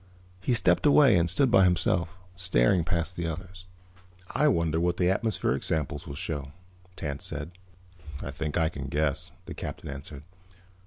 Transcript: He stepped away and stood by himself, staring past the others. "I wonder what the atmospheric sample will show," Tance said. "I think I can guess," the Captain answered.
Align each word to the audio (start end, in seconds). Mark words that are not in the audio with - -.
He 0.39 0.55
stepped 0.55 0.87
away 0.87 1.15
and 1.15 1.29
stood 1.29 1.51
by 1.51 1.63
himself, 1.63 2.09
staring 2.35 2.83
past 2.83 3.15
the 3.15 3.27
others. 3.27 3.67
"I 4.31 4.47
wonder 4.47 4.79
what 4.79 4.97
the 4.97 5.11
atmospheric 5.11 5.61
sample 5.63 6.01
will 6.07 6.15
show," 6.15 6.53
Tance 6.95 7.23
said. 7.23 7.51
"I 8.19 8.31
think 8.31 8.57
I 8.57 8.69
can 8.69 8.87
guess," 8.87 9.29
the 9.45 9.53
Captain 9.53 9.89
answered. 9.89 10.23